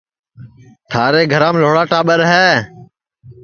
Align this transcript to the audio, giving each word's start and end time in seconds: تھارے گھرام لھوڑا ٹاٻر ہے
تھارے 0.91 1.21
گھرام 1.33 1.55
لھوڑا 1.61 1.83
ٹاٻر 1.91 2.19
ہے 2.31 2.49